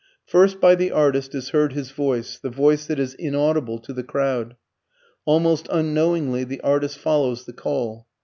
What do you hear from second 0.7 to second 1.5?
the artist is